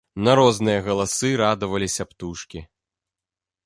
На 0.27 0.31
розныя 0.39 0.79
галасы 0.87 1.31
радаваліся 1.43 2.03
птушкі. 2.13 2.67